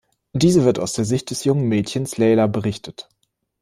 [0.33, 3.07] Diese wird aus der Sicht des jungen Mädchens Leyla berichtet.